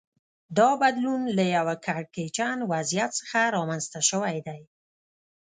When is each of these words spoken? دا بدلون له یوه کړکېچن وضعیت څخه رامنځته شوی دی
دا 0.57 0.69
بدلون 0.81 1.21
له 1.37 1.43
یوه 1.55 1.75
کړکېچن 1.85 2.57
وضعیت 2.71 3.11
څخه 3.19 3.39
رامنځته 3.55 3.99
شوی 4.09 4.37
دی 4.47 4.61